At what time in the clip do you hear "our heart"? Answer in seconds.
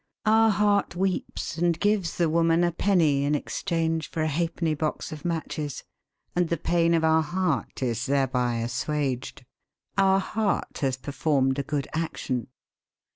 0.25-0.95, 7.03-7.83, 9.99-10.79